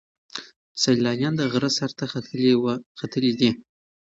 سیلانیان 0.81 1.33
د 1.37 1.41
غره 1.51 1.69
سر 1.77 1.91
ته 1.97 2.05
ختلي 3.01 3.31
دي. 3.39 3.49